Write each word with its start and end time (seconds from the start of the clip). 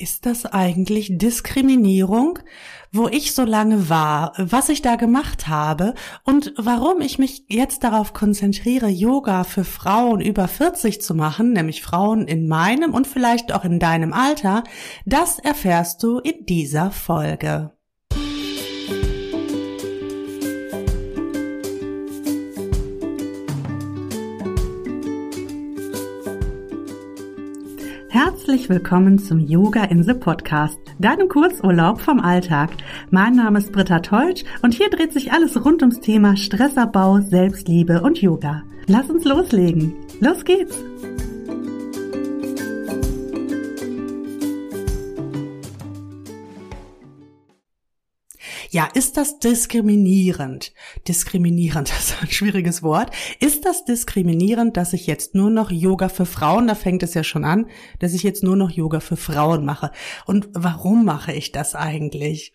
ist 0.00 0.26
das 0.26 0.46
eigentlich 0.46 1.10
Diskriminierung, 1.12 2.38
wo 2.92 3.08
ich 3.08 3.34
so 3.34 3.44
lange 3.44 3.88
war, 3.88 4.32
was 4.36 4.68
ich 4.68 4.82
da 4.82 4.96
gemacht 4.96 5.48
habe 5.48 5.94
und 6.24 6.52
warum 6.56 7.00
ich 7.00 7.18
mich 7.18 7.44
jetzt 7.48 7.84
darauf 7.84 8.12
konzentriere, 8.12 8.88
Yoga 8.88 9.44
für 9.44 9.64
Frauen 9.64 10.20
über 10.20 10.48
40 10.48 11.00
zu 11.00 11.14
machen, 11.14 11.52
nämlich 11.52 11.82
Frauen 11.82 12.26
in 12.26 12.48
meinem 12.48 12.94
und 12.94 13.06
vielleicht 13.06 13.52
auch 13.52 13.64
in 13.64 13.78
deinem 13.78 14.12
Alter, 14.12 14.64
das 15.06 15.38
erfährst 15.38 16.02
du 16.02 16.18
in 16.18 16.46
dieser 16.46 16.90
Folge. 16.90 17.72
Herzlich 28.12 28.68
willkommen 28.68 29.20
zum 29.20 29.38
Yoga 29.38 29.84
in 29.84 30.02
the 30.02 30.14
Podcast, 30.14 30.80
deinem 30.98 31.28
Kurzurlaub 31.28 32.00
vom 32.00 32.18
Alltag. 32.18 32.70
Mein 33.10 33.36
Name 33.36 33.60
ist 33.60 33.70
Britta 33.70 34.00
Teutsch 34.00 34.42
und 34.62 34.74
hier 34.74 34.90
dreht 34.90 35.12
sich 35.12 35.30
alles 35.30 35.64
rund 35.64 35.80
ums 35.82 36.00
Thema 36.00 36.36
Stressabbau, 36.36 37.20
Selbstliebe 37.20 38.02
und 38.02 38.20
Yoga. 38.20 38.64
Lass 38.88 39.08
uns 39.10 39.24
loslegen. 39.24 39.94
Los 40.18 40.44
geht's! 40.44 40.76
Ja, 48.72 48.88
ist 48.94 49.16
das 49.16 49.40
diskriminierend? 49.40 50.72
Diskriminierend, 51.08 51.90
das 51.90 52.10
ist 52.10 52.22
ein 52.22 52.30
schwieriges 52.30 52.84
Wort. 52.84 53.10
Ist 53.40 53.64
das 53.66 53.84
diskriminierend, 53.84 54.76
dass 54.76 54.92
ich 54.92 55.08
jetzt 55.08 55.34
nur 55.34 55.50
noch 55.50 55.72
Yoga 55.72 56.08
für 56.08 56.24
Frauen, 56.24 56.68
da 56.68 56.76
fängt 56.76 57.02
es 57.02 57.14
ja 57.14 57.24
schon 57.24 57.44
an, 57.44 57.66
dass 57.98 58.14
ich 58.14 58.22
jetzt 58.22 58.44
nur 58.44 58.54
noch 58.56 58.70
Yoga 58.70 59.00
für 59.00 59.16
Frauen 59.16 59.64
mache? 59.64 59.90
Und 60.24 60.48
warum 60.52 61.04
mache 61.04 61.32
ich 61.32 61.50
das 61.50 61.74
eigentlich? 61.74 62.52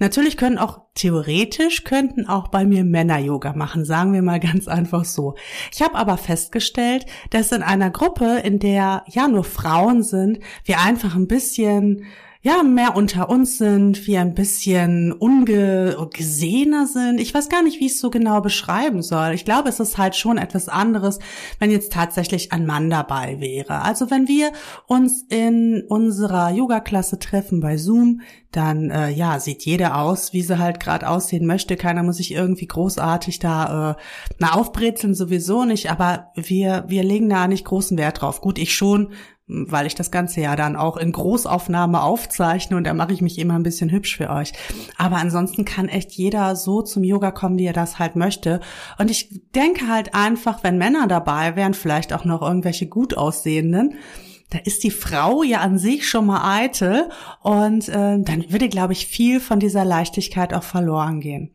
Natürlich 0.00 0.36
können 0.36 0.58
auch 0.58 0.80
theoretisch 0.94 1.84
könnten 1.84 2.26
auch 2.28 2.48
bei 2.48 2.64
mir 2.64 2.82
Männer 2.82 3.18
Yoga 3.18 3.52
machen, 3.52 3.84
sagen 3.84 4.12
wir 4.12 4.22
mal 4.22 4.40
ganz 4.40 4.66
einfach 4.66 5.04
so. 5.04 5.36
Ich 5.72 5.82
habe 5.82 5.94
aber 5.94 6.16
festgestellt, 6.16 7.06
dass 7.30 7.52
in 7.52 7.62
einer 7.62 7.90
Gruppe, 7.90 8.40
in 8.44 8.58
der 8.58 9.04
ja 9.08 9.28
nur 9.28 9.44
Frauen 9.44 10.02
sind, 10.02 10.40
wir 10.64 10.80
einfach 10.80 11.14
ein 11.14 11.28
bisschen 11.28 12.04
ja, 12.46 12.62
mehr 12.62 12.94
unter 12.94 13.30
uns 13.30 13.56
sind, 13.56 14.06
wir 14.06 14.20
ein 14.20 14.34
bisschen 14.34 15.12
ungesehener 15.12 16.86
sind. 16.86 17.18
Ich 17.18 17.32
weiß 17.32 17.48
gar 17.48 17.62
nicht, 17.62 17.80
wie 17.80 17.86
ich 17.86 17.92
es 17.92 18.00
so 18.00 18.10
genau 18.10 18.42
beschreiben 18.42 19.00
soll. 19.00 19.30
Ich 19.32 19.46
glaube, 19.46 19.70
es 19.70 19.80
ist 19.80 19.96
halt 19.96 20.14
schon 20.14 20.36
etwas 20.36 20.68
anderes, 20.68 21.20
wenn 21.58 21.70
jetzt 21.70 21.94
tatsächlich 21.94 22.52
ein 22.52 22.66
Mann 22.66 22.90
dabei 22.90 23.40
wäre. 23.40 23.80
Also 23.80 24.10
wenn 24.10 24.28
wir 24.28 24.52
uns 24.86 25.24
in 25.30 25.84
unserer 25.88 26.50
Yoga-Klasse 26.50 27.18
treffen 27.18 27.60
bei 27.60 27.78
Zoom, 27.78 28.20
dann 28.52 28.90
äh, 28.90 29.08
ja, 29.08 29.40
sieht 29.40 29.64
jeder 29.64 29.98
aus, 29.98 30.34
wie 30.34 30.42
sie 30.42 30.58
halt 30.58 30.80
gerade 30.80 31.08
aussehen 31.08 31.46
möchte. 31.46 31.76
Keiner 31.76 32.02
muss 32.02 32.18
sich 32.18 32.32
irgendwie 32.32 32.66
großartig 32.66 33.38
da 33.38 33.92
äh, 33.92 33.94
na 34.38 34.52
aufbrezeln 34.52 35.14
sowieso 35.14 35.64
nicht, 35.64 35.90
aber 35.90 36.30
wir 36.36 36.84
wir 36.86 37.02
legen 37.02 37.28
da 37.28 37.48
nicht 37.48 37.64
großen 37.64 37.98
Wert 37.98 38.20
drauf. 38.20 38.40
Gut, 38.42 38.58
ich 38.58 38.74
schon, 38.74 39.12
weil 39.46 39.86
ich 39.86 39.94
das 39.94 40.10
Ganze 40.10 40.40
ja 40.40 40.56
dann 40.56 40.74
auch 40.74 40.96
in 40.96 41.12
Großaufnahme 41.12 42.02
aufzeichne 42.02 42.76
und 42.76 42.84
da 42.84 42.94
mache 42.94 43.12
ich 43.12 43.20
mich 43.20 43.38
immer 43.38 43.54
ein 43.54 43.62
bisschen 43.62 43.90
hübsch 43.90 44.16
für 44.16 44.30
euch. 44.30 44.52
Aber 44.96 45.16
ansonsten 45.16 45.64
kann 45.64 45.88
echt 45.88 46.12
jeder 46.12 46.56
so 46.56 46.80
zum 46.80 47.04
Yoga 47.04 47.30
kommen, 47.30 47.58
wie 47.58 47.66
er 47.66 47.74
das 47.74 47.98
halt 47.98 48.16
möchte. 48.16 48.60
Und 48.98 49.10
ich 49.10 49.42
denke 49.54 49.88
halt 49.88 50.14
einfach, 50.14 50.64
wenn 50.64 50.78
Männer 50.78 51.06
dabei 51.08 51.56
wären, 51.56 51.74
vielleicht 51.74 52.12
auch 52.12 52.24
noch 52.24 52.40
irgendwelche 52.40 52.86
gut 52.86 53.16
aussehenden, 53.16 53.96
da 54.50 54.58
ist 54.64 54.84
die 54.84 54.90
Frau 54.90 55.42
ja 55.42 55.60
an 55.60 55.78
sich 55.78 56.08
schon 56.08 56.26
mal 56.26 56.58
eitel 56.60 57.10
und 57.40 57.88
äh, 57.88 58.20
dann 58.20 58.44
würde, 58.48 58.68
glaube 58.68 58.92
ich, 58.92 59.06
viel 59.06 59.40
von 59.40 59.58
dieser 59.58 59.84
Leichtigkeit 59.84 60.54
auch 60.54 60.62
verloren 60.62 61.20
gehen. 61.20 61.54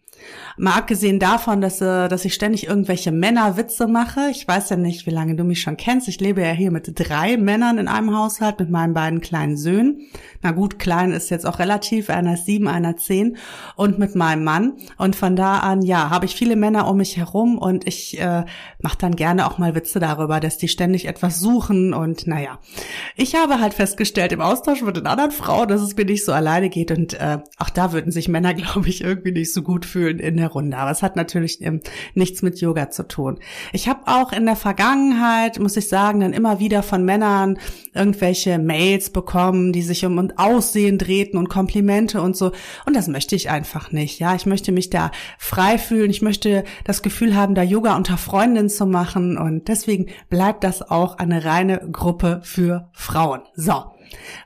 Mal 0.57 0.73
abgesehen 0.73 1.19
davon, 1.19 1.61
dass, 1.61 1.79
äh, 1.79 2.09
dass 2.09 2.25
ich 2.25 2.33
ständig 2.33 2.67
irgendwelche 2.67 3.13
Männerwitze 3.13 3.87
mache. 3.87 4.29
Ich 4.29 4.45
weiß 4.45 4.69
ja 4.71 4.75
nicht, 4.75 5.05
wie 5.05 5.11
lange 5.11 5.35
du 5.35 5.45
mich 5.45 5.61
schon 5.61 5.77
kennst. 5.77 6.09
Ich 6.09 6.19
lebe 6.19 6.41
ja 6.41 6.51
hier 6.51 6.69
mit 6.69 6.91
drei 6.95 7.37
Männern 7.37 7.77
in 7.77 7.87
einem 7.87 8.13
Haushalt 8.13 8.59
mit 8.59 8.69
meinen 8.69 8.93
beiden 8.93 9.21
kleinen 9.21 9.55
Söhnen. 9.55 10.01
Na 10.41 10.51
gut, 10.51 10.77
klein 10.77 11.11
ist 11.11 11.29
jetzt 11.29 11.45
auch 11.45 11.59
relativ. 11.59 12.09
Einer 12.09 12.33
ist 12.33 12.45
sieben, 12.45 12.67
einer 12.67 12.97
zehn. 12.97 13.37
Und 13.77 13.99
mit 13.99 14.15
meinem 14.15 14.43
Mann. 14.43 14.73
Und 14.97 15.15
von 15.15 15.37
da 15.37 15.59
an, 15.59 15.81
ja, 15.81 16.09
habe 16.09 16.25
ich 16.25 16.35
viele 16.35 16.57
Männer 16.57 16.89
um 16.89 16.97
mich 16.97 17.15
herum 17.15 17.57
und 17.57 17.87
ich 17.87 18.19
äh, 18.19 18.43
mache 18.81 18.97
dann 18.97 19.15
gerne 19.15 19.47
auch 19.47 19.59
mal 19.59 19.75
Witze 19.75 20.01
darüber, 20.01 20.41
dass 20.41 20.57
die 20.57 20.67
ständig 20.67 21.07
etwas 21.07 21.39
suchen. 21.39 21.93
Und 21.93 22.27
naja, 22.27 22.59
ich 23.15 23.35
habe 23.35 23.61
halt 23.61 23.73
festgestellt 23.73 24.33
im 24.33 24.41
Austausch 24.41 24.81
mit 24.81 24.97
den 24.97 25.07
anderen 25.07 25.31
Frauen, 25.31 25.69
dass 25.69 25.81
es 25.81 25.95
mir 25.95 26.05
nicht 26.05 26.25
so 26.25 26.33
alleine 26.33 26.69
geht. 26.69 26.91
Und 26.91 27.13
äh, 27.13 27.39
auch 27.57 27.69
da 27.69 27.93
würden 27.93 28.11
sich 28.11 28.27
Männer, 28.27 28.53
glaube 28.55 28.89
ich, 28.89 29.01
irgendwie 29.01 29.31
nicht 29.31 29.53
so 29.53 29.61
gut 29.61 29.85
fühlen 29.85 30.08
in 30.09 30.37
der 30.37 30.49
Runde. 30.49 30.77
Aber 30.77 30.91
es 30.91 31.03
hat 31.03 31.15
natürlich 31.15 31.61
ähm, 31.61 31.81
nichts 32.13 32.41
mit 32.41 32.59
Yoga 32.59 32.89
zu 32.89 33.07
tun. 33.07 33.39
Ich 33.73 33.87
habe 33.87 34.01
auch 34.05 34.31
in 34.31 34.45
der 34.45 34.55
Vergangenheit, 34.55 35.59
muss 35.59 35.77
ich 35.77 35.87
sagen, 35.87 36.21
dann 36.21 36.33
immer 36.33 36.59
wieder 36.59 36.83
von 36.83 37.03
Männern 37.03 37.59
irgendwelche 37.93 38.59
Mails 38.59 39.09
bekommen, 39.09 39.73
die 39.73 39.81
sich 39.81 40.05
um 40.05 40.31
Aussehen 40.35 40.97
drehten 40.97 41.37
und 41.37 41.49
Komplimente 41.49 42.21
und 42.21 42.35
so. 42.35 42.51
Und 42.85 42.95
das 42.95 43.07
möchte 43.07 43.35
ich 43.35 43.49
einfach 43.49 43.91
nicht. 43.91 44.19
Ja, 44.19 44.35
ich 44.35 44.45
möchte 44.45 44.71
mich 44.71 44.89
da 44.89 45.11
frei 45.37 45.77
fühlen. 45.77 46.09
Ich 46.09 46.21
möchte 46.21 46.63
das 46.83 47.01
Gefühl 47.01 47.35
haben, 47.35 47.55
da 47.55 47.63
Yoga 47.63 47.95
unter 47.95 48.17
Freundinnen 48.17 48.69
zu 48.69 48.85
machen. 48.85 49.37
Und 49.37 49.67
deswegen 49.67 50.07
bleibt 50.29 50.63
das 50.63 50.81
auch 50.81 51.17
eine 51.17 51.45
reine 51.45 51.89
Gruppe 51.91 52.41
für 52.43 52.89
Frauen. 52.93 53.41
So. 53.55 53.83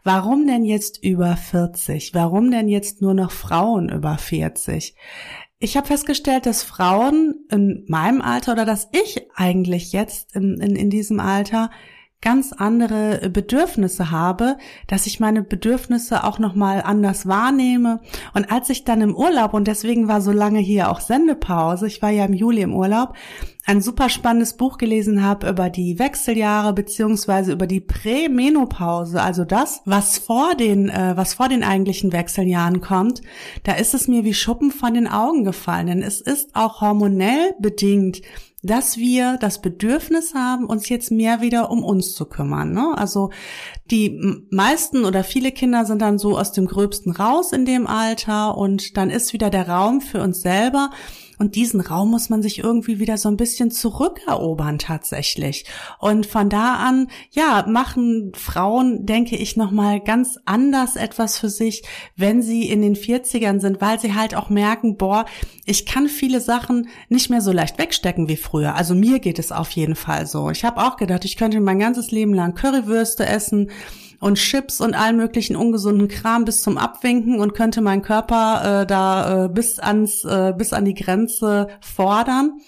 Warum 0.04 0.46
denn 0.46 0.66
jetzt 0.66 1.02
über 1.04 1.36
40? 1.36 2.14
Warum 2.14 2.52
denn 2.52 2.68
jetzt 2.68 3.02
nur 3.02 3.14
noch 3.14 3.32
Frauen 3.32 3.90
über 3.90 4.18
40? 4.18 4.96
Ich 5.64 5.78
habe 5.78 5.88
festgestellt, 5.88 6.46
dass 6.46 6.62
Frauen 6.62 7.46
in 7.50 7.86
meinem 7.88 8.22
Alter 8.22 8.52
oder 8.52 8.66
dass 8.66 8.90
ich 8.92 9.22
eigentlich 9.34 9.94
jetzt 9.94 10.36
in, 10.36 10.60
in, 10.60 10.76
in 10.76 10.90
diesem 10.90 11.22
Alter 11.22 11.72
ganz 12.24 12.54
andere 12.54 13.30
Bedürfnisse 13.30 14.10
habe, 14.10 14.58
dass 14.88 15.08
ich 15.08 15.20
meine 15.20 15.44
Bedürfnisse 15.44 16.24
auch 16.24 16.40
noch 16.40 16.56
mal 16.56 16.82
anders 16.82 17.28
wahrnehme. 17.28 18.00
Und 18.34 18.50
als 18.50 18.70
ich 18.70 18.86
dann 18.86 19.02
im 19.02 19.14
Urlaub 19.14 19.54
und 19.54 19.68
deswegen 19.68 20.08
war 20.08 20.22
so 20.22 20.32
lange 20.32 20.60
hier 20.60 20.90
auch 20.90 21.02
Sendepause, 21.02 21.86
ich 21.86 22.02
war 22.02 22.12
ja 22.12 22.24
im 22.24 22.34
Juli 22.34 22.62
im 22.62 22.74
Urlaub, 22.74 23.14
ein 23.66 23.82
super 23.82 24.10
spannendes 24.10 24.56
Buch 24.56 24.78
gelesen 24.78 25.24
habe 25.24 25.50
über 25.50 25.70
die 25.70 26.00
Wechseljahre 26.00 26.74
beziehungsweise 26.74 27.52
über 27.52 27.68
die 27.68 27.82
Prämenopause, 27.82 29.22
also 29.22 29.44
das, 29.44 29.82
was 29.86 30.18
vor 30.18 30.56
den, 30.56 30.90
äh, 30.90 31.14
was 31.16 31.34
vor 31.34 31.50
den 31.50 31.64
eigentlichen 31.64 32.14
Wechseljahren 32.14 32.80
kommt, 32.80 33.22
da 33.64 33.74
ist 33.74 33.94
es 33.94 34.08
mir 34.08 34.24
wie 34.24 34.34
Schuppen 34.34 34.72
von 34.72 34.94
den 34.94 35.08
Augen 35.08 35.44
gefallen, 35.44 35.88
denn 35.88 36.02
es 36.02 36.22
ist 36.22 36.56
auch 36.56 36.80
hormonell 36.80 37.54
bedingt, 37.60 38.22
dass 38.64 38.98
wir 38.98 39.38
das 39.38 39.62
Bedürfnis 39.62 40.34
haben, 40.34 40.66
uns 40.66 40.88
jetzt 40.88 41.12
mehr 41.12 41.42
wieder 41.42 41.70
um 41.70 41.84
uns 41.84 42.14
zu 42.14 42.26
kümmern. 42.26 42.72
Ne? 42.72 42.94
Also 42.96 43.30
die 43.92 44.48
meisten 44.50 45.04
oder 45.04 45.24
viele 45.26 45.52
Kinder 45.52 45.86
sind 45.86 46.02
dann 46.02 46.18
so 46.18 46.38
aus 46.38 46.54
dem 46.54 46.66
Gröbsten 46.66 47.12
raus 47.12 47.52
in 47.52 47.66
dem 47.66 47.86
Alter 47.86 48.58
und 48.58 48.96
dann 48.98 49.10
ist 49.10 49.34
wieder 49.34 49.50
der 49.50 49.68
Raum 49.68 50.00
für 50.00 50.22
uns 50.22 50.42
selber 50.42 50.90
und 51.40 51.56
diesen 51.56 51.82
Raum 51.82 52.12
muss 52.12 52.30
man 52.30 52.42
sich 52.42 52.60
irgendwie 52.60 53.00
wieder 53.00 53.18
so 53.18 53.30
ein 53.30 53.38
bisschen 53.38 53.72
zurückerobern 53.72 54.80
tatsächlich. 54.80 55.66
Und 56.00 56.26
von 56.26 56.50
da 56.50 56.76
an, 56.76 57.08
ja, 57.32 57.66
machen 57.68 58.32
Frauen, 58.36 59.06
denke 59.06 59.36
ich, 59.36 59.58
nochmal 59.58 60.00
ganz 60.00 60.38
anders 60.46 60.96
etwas 60.96 61.40
für 61.40 61.50
sich, 61.50 61.84
wenn 62.16 62.42
sie 62.42 62.70
in 62.70 62.82
den 62.82 62.96
40ern 62.96 63.60
sind, 63.60 63.82
weil 63.82 64.00
sie 64.00 64.14
halt 64.14 64.36
auch 64.36 64.50
merken, 64.50 64.98
boah, 64.98 65.26
ich 65.66 65.86
kann 65.86 66.08
viele 66.08 66.42
Sachen 66.42 66.90
nicht 67.10 67.30
mehr 67.30 67.42
so 67.42 67.52
leicht 67.52 67.78
wegstecken 67.78 68.28
wie 68.28 68.38
früher. 68.38 68.76
Also 68.76 68.96
mir 68.96 69.20
geht 69.20 69.40
es 69.40 69.52
auf 69.52 69.72
jeden 69.72 69.96
Fall 69.96 70.28
so. 70.28 70.50
Ich 70.50 70.64
habe 70.64 70.82
auch 70.82 70.98
gedacht, 70.98 71.26
ich 71.26 71.38
könnte 71.38 71.60
mein 71.60 71.80
ganzes 71.80 72.12
Leben 72.12 72.34
lang 72.34 72.56
Currywürste 72.56 73.26
essen 73.26 73.72
und 74.24 74.36
Chips 74.36 74.80
und 74.80 74.96
allen 74.96 75.18
möglichen 75.18 75.58
ungesunden 75.58 76.08
Kram 76.08 76.46
bis 76.46 76.62
zum 76.62 76.78
Abwinken 76.78 77.42
und 77.42 77.54
könnte 77.54 77.82
meinen 77.82 78.02
Körper 78.02 78.84
äh, 78.84 78.86
da 78.88 79.46
äh, 79.46 79.50
bis 79.50 79.80
ans 79.80 80.24
äh, 80.24 80.54
bis 80.58 80.72
an 80.72 80.86
die 80.86 80.94
Grenze 80.94 81.68
fordern. 81.82 82.62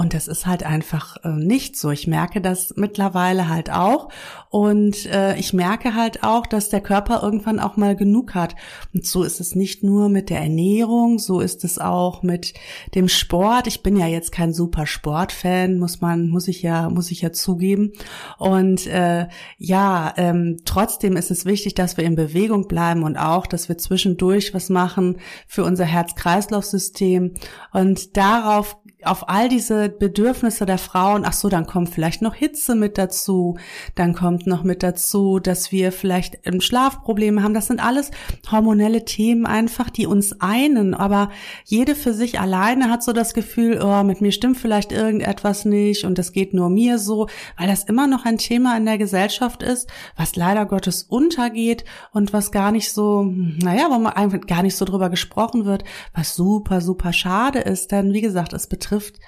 Und 0.00 0.14
das 0.14 0.28
ist 0.28 0.46
halt 0.46 0.62
einfach 0.62 1.18
äh, 1.24 1.28
nicht 1.28 1.76
so. 1.76 1.90
Ich 1.90 2.06
merke 2.06 2.40
das 2.40 2.72
mittlerweile 2.74 3.50
halt 3.50 3.70
auch. 3.70 4.08
Und 4.48 5.04
äh, 5.04 5.36
ich 5.36 5.52
merke 5.52 5.94
halt 5.94 6.24
auch, 6.24 6.46
dass 6.46 6.70
der 6.70 6.80
Körper 6.80 7.22
irgendwann 7.22 7.60
auch 7.60 7.76
mal 7.76 7.94
genug 7.94 8.34
hat. 8.34 8.56
Und 8.94 9.04
so 9.04 9.24
ist 9.24 9.40
es 9.40 9.54
nicht 9.54 9.84
nur 9.84 10.08
mit 10.08 10.30
der 10.30 10.40
Ernährung, 10.40 11.18
so 11.18 11.40
ist 11.40 11.64
es 11.64 11.78
auch 11.78 12.22
mit 12.22 12.54
dem 12.94 13.08
Sport. 13.08 13.66
Ich 13.66 13.82
bin 13.82 13.94
ja 13.94 14.06
jetzt 14.06 14.32
kein 14.32 14.54
super 14.54 14.86
Sportfan, 14.86 15.78
muss 15.78 16.00
man, 16.00 16.30
muss 16.30 16.48
ich 16.48 16.62
ja, 16.62 16.88
muss 16.88 17.10
ich 17.10 17.20
ja 17.20 17.30
zugeben. 17.30 17.92
Und 18.38 18.86
äh, 18.86 19.28
ja, 19.58 20.14
ähm, 20.16 20.62
trotzdem 20.64 21.14
ist 21.14 21.30
es 21.30 21.44
wichtig, 21.44 21.74
dass 21.74 21.98
wir 21.98 22.04
in 22.04 22.14
Bewegung 22.14 22.68
bleiben 22.68 23.02
und 23.02 23.18
auch, 23.18 23.46
dass 23.46 23.68
wir 23.68 23.76
zwischendurch 23.76 24.54
was 24.54 24.70
machen 24.70 25.18
für 25.46 25.62
unser 25.62 25.84
Herz-Kreislauf-System. 25.84 27.34
Und 27.74 28.16
darauf 28.16 28.78
auf 29.04 29.28
all 29.28 29.48
diese 29.48 29.88
Bedürfnisse 29.88 30.66
der 30.66 30.78
Frauen, 30.78 31.24
ach 31.24 31.32
so, 31.32 31.48
dann 31.48 31.66
kommt 31.66 31.88
vielleicht 31.90 32.22
noch 32.22 32.34
Hitze 32.34 32.74
mit 32.74 32.98
dazu, 32.98 33.56
dann 33.94 34.14
kommt 34.14 34.46
noch 34.46 34.62
mit 34.62 34.82
dazu, 34.82 35.38
dass 35.38 35.72
wir 35.72 35.92
vielleicht 35.92 36.38
Schlafprobleme 36.60 37.42
haben. 37.42 37.54
Das 37.54 37.66
sind 37.66 37.84
alles 37.84 38.10
hormonelle 38.50 39.04
Themen 39.04 39.46
einfach, 39.46 39.90
die 39.90 40.06
uns 40.06 40.40
einen, 40.40 40.94
aber 40.94 41.30
jede 41.64 41.94
für 41.94 42.12
sich 42.12 42.40
alleine 42.40 42.90
hat 42.90 43.02
so 43.02 43.12
das 43.12 43.32
Gefühl, 43.32 43.80
oh, 43.82 44.02
mit 44.02 44.20
mir 44.20 44.32
stimmt 44.32 44.58
vielleicht 44.58 44.92
irgendetwas 44.92 45.64
nicht 45.64 46.04
und 46.04 46.18
das 46.18 46.32
geht 46.32 46.52
nur 46.52 46.68
mir 46.68 46.98
so, 46.98 47.28
weil 47.56 47.68
das 47.68 47.84
immer 47.84 48.06
noch 48.06 48.26
ein 48.26 48.38
Thema 48.38 48.76
in 48.76 48.84
der 48.84 48.98
Gesellschaft 48.98 49.62
ist, 49.62 49.88
was 50.16 50.36
leider 50.36 50.66
Gottes 50.66 51.04
untergeht 51.04 51.84
und 52.12 52.32
was 52.32 52.52
gar 52.52 52.70
nicht 52.70 52.92
so, 52.92 53.24
naja, 53.24 53.86
wo 53.90 53.98
man 53.98 54.40
gar 54.46 54.62
nicht 54.62 54.76
so 54.76 54.84
drüber 54.84 55.08
gesprochen 55.08 55.64
wird, 55.64 55.84
was 56.14 56.34
super, 56.34 56.80
super 56.80 57.12
schade 57.12 57.60
ist, 57.60 57.92
denn 57.92 58.12
wie 58.12 58.20
gesagt, 58.20 58.52
es 58.52 58.66
betrifft 58.66 58.89
betrifft, 58.90 59.20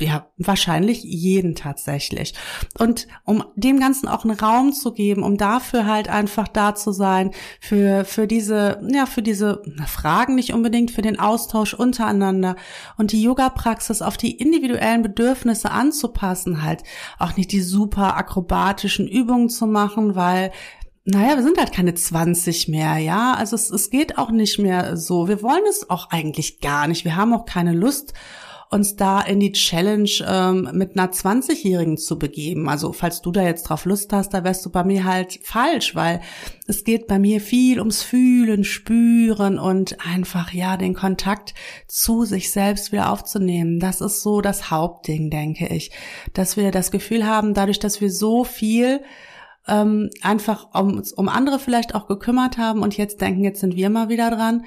ja, 0.00 0.26
wahrscheinlich 0.38 1.02
jeden 1.02 1.54
tatsächlich. 1.54 2.32
Und 2.78 3.06
um 3.24 3.44
dem 3.56 3.78
Ganzen 3.78 4.08
auch 4.08 4.24
einen 4.24 4.38
Raum 4.38 4.72
zu 4.72 4.94
geben, 4.94 5.22
um 5.22 5.36
dafür 5.36 5.86
halt 5.86 6.08
einfach 6.08 6.48
da 6.48 6.74
zu 6.74 6.92
sein, 6.92 7.32
für, 7.60 8.06
für 8.06 8.26
diese, 8.26 8.80
ja, 8.90 9.04
für 9.04 9.20
diese 9.20 9.62
Fragen 9.86 10.34
nicht 10.34 10.54
unbedingt, 10.54 10.92
für 10.92 11.02
den 11.02 11.18
Austausch 11.18 11.74
untereinander 11.74 12.56
und 12.96 13.12
die 13.12 13.22
Yoga-Praxis 13.22 14.00
auf 14.00 14.16
die 14.16 14.38
individuellen 14.38 15.02
Bedürfnisse 15.02 15.70
anzupassen, 15.70 16.62
halt 16.62 16.84
auch 17.18 17.36
nicht 17.36 17.52
die 17.52 17.60
super 17.60 18.16
akrobatischen 18.16 19.06
Übungen 19.06 19.50
zu 19.50 19.66
machen, 19.66 20.14
weil 20.14 20.52
naja, 21.04 21.36
wir 21.36 21.42
sind 21.42 21.58
halt 21.58 21.72
keine 21.72 21.92
20 21.92 22.68
mehr, 22.68 22.96
ja. 22.96 23.34
Also 23.34 23.56
es, 23.56 23.70
es 23.70 23.90
geht 23.90 24.16
auch 24.16 24.30
nicht 24.30 24.58
mehr 24.58 24.96
so. 24.96 25.26
Wir 25.26 25.42
wollen 25.42 25.64
es 25.68 25.90
auch 25.90 26.10
eigentlich 26.10 26.60
gar 26.60 26.86
nicht. 26.86 27.04
Wir 27.04 27.16
haben 27.16 27.34
auch 27.34 27.44
keine 27.44 27.72
Lust 27.72 28.14
uns 28.72 28.96
da 28.96 29.20
in 29.20 29.38
die 29.38 29.52
Challenge 29.52 30.10
ähm, 30.26 30.70
mit 30.72 30.96
einer 30.96 31.12
20-Jährigen 31.12 31.98
zu 31.98 32.18
begeben. 32.18 32.70
Also 32.70 32.94
falls 32.94 33.20
du 33.20 33.30
da 33.30 33.42
jetzt 33.42 33.64
drauf 33.64 33.84
Lust 33.84 34.12
hast, 34.14 34.30
da 34.30 34.44
wärst 34.44 34.64
du 34.64 34.70
bei 34.70 34.82
mir 34.82 35.04
halt 35.04 35.40
falsch, 35.42 35.94
weil 35.94 36.22
es 36.66 36.82
geht 36.82 37.06
bei 37.06 37.18
mir 37.18 37.42
viel 37.42 37.78
ums 37.78 38.02
Fühlen, 38.02 38.64
Spüren 38.64 39.58
und 39.58 39.98
einfach 40.06 40.54
ja 40.54 40.78
den 40.78 40.94
Kontakt 40.94 41.52
zu 41.86 42.24
sich 42.24 42.50
selbst 42.50 42.92
wieder 42.92 43.12
aufzunehmen. 43.12 43.78
Das 43.78 44.00
ist 44.00 44.22
so 44.22 44.40
das 44.40 44.70
Hauptding, 44.70 45.28
denke 45.28 45.66
ich, 45.66 45.90
dass 46.32 46.56
wir 46.56 46.70
das 46.70 46.90
Gefühl 46.90 47.26
haben, 47.26 47.52
dadurch, 47.52 47.78
dass 47.78 48.00
wir 48.00 48.10
so 48.10 48.42
viel 48.42 49.02
ähm, 49.68 50.08
einfach 50.22 50.74
um, 50.74 51.02
um 51.16 51.28
andere 51.28 51.58
vielleicht 51.58 51.94
auch 51.94 52.06
gekümmert 52.06 52.56
haben 52.56 52.80
und 52.80 52.96
jetzt 52.96 53.20
denken, 53.20 53.44
jetzt 53.44 53.60
sind 53.60 53.76
wir 53.76 53.90
mal 53.90 54.08
wieder 54.08 54.30
dran, 54.30 54.64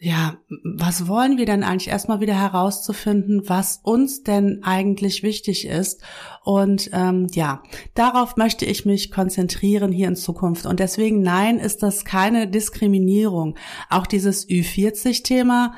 ja, 0.00 0.36
was 0.62 1.08
wollen 1.08 1.38
wir 1.38 1.46
denn 1.46 1.64
eigentlich 1.64 1.88
erstmal 1.88 2.20
wieder 2.20 2.38
herauszufinden, 2.38 3.48
was 3.48 3.80
uns 3.82 4.22
denn 4.22 4.60
eigentlich 4.62 5.24
wichtig 5.24 5.66
ist? 5.66 6.02
Und 6.44 6.90
ähm, 6.92 7.26
ja, 7.32 7.64
darauf 7.94 8.36
möchte 8.36 8.64
ich 8.64 8.84
mich 8.84 9.10
konzentrieren 9.10 9.90
hier 9.90 10.06
in 10.06 10.14
Zukunft. 10.14 10.66
Und 10.66 10.78
deswegen, 10.78 11.20
nein, 11.22 11.58
ist 11.58 11.82
das 11.82 12.04
keine 12.04 12.46
Diskriminierung. 12.46 13.56
Auch 13.90 14.06
dieses 14.06 14.48
Ü40-Thema, 14.48 15.74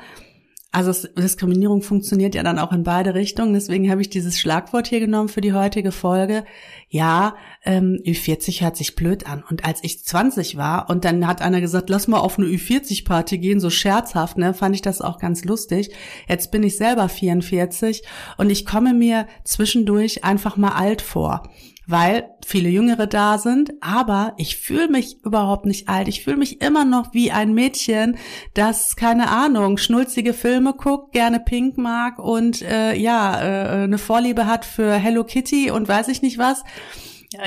also 0.73 1.07
Diskriminierung 1.17 1.81
funktioniert 1.81 2.33
ja 2.33 2.43
dann 2.43 2.57
auch 2.57 2.71
in 2.71 2.83
beide 2.83 3.13
Richtungen. 3.13 3.53
Deswegen 3.53 3.91
habe 3.91 4.01
ich 4.01 4.09
dieses 4.09 4.39
Schlagwort 4.39 4.87
hier 4.87 5.01
genommen 5.01 5.27
für 5.27 5.41
die 5.41 5.51
heutige 5.51 5.91
Folge. 5.91 6.45
Ja, 6.87 7.35
ähm, 7.65 7.99
Ü40 8.05 8.61
hört 8.61 8.77
sich 8.77 8.95
blöd 8.95 9.27
an. 9.27 9.43
Und 9.49 9.65
als 9.65 9.83
ich 9.83 10.05
20 10.05 10.55
war 10.55 10.89
und 10.89 11.03
dann 11.03 11.27
hat 11.27 11.41
einer 11.41 11.59
gesagt, 11.59 11.89
lass 11.89 12.07
mal 12.07 12.19
auf 12.19 12.39
eine 12.39 12.47
Ü40-Party 12.47 13.37
gehen, 13.39 13.59
so 13.59 13.69
scherzhaft, 13.69 14.37
ne, 14.37 14.53
fand 14.53 14.73
ich 14.73 14.81
das 14.81 15.01
auch 15.01 15.19
ganz 15.19 15.43
lustig. 15.43 15.93
Jetzt 16.29 16.51
bin 16.51 16.63
ich 16.63 16.77
selber 16.77 17.09
44 17.09 18.03
und 18.37 18.49
ich 18.49 18.65
komme 18.65 18.93
mir 18.93 19.27
zwischendurch 19.43 20.23
einfach 20.23 20.55
mal 20.55 20.71
alt 20.71 21.01
vor 21.01 21.43
weil 21.91 22.29
viele 22.45 22.69
Jüngere 22.69 23.05
da 23.05 23.37
sind, 23.37 23.73
aber 23.81 24.33
ich 24.37 24.57
fühle 24.57 24.87
mich 24.87 25.23
überhaupt 25.23 25.65
nicht 25.65 25.89
alt. 25.89 26.07
Ich 26.07 26.23
fühle 26.23 26.37
mich 26.37 26.61
immer 26.61 26.85
noch 26.85 27.13
wie 27.13 27.31
ein 27.31 27.53
Mädchen, 27.53 28.17
das, 28.53 28.95
keine 28.95 29.29
Ahnung, 29.29 29.77
schnulzige 29.77 30.33
Filme 30.33 30.73
guckt, 30.73 31.11
gerne 31.11 31.39
Pink 31.39 31.77
mag 31.77 32.17
und 32.17 32.61
äh, 32.61 32.95
ja, 32.95 33.41
äh, 33.41 33.83
eine 33.83 33.97
Vorliebe 33.97 34.47
hat 34.47 34.65
für 34.65 34.93
Hello 34.93 35.23
Kitty 35.23 35.71
und 35.71 35.87
weiß 35.87 36.07
ich 36.07 36.21
nicht 36.21 36.37
was 36.37 36.63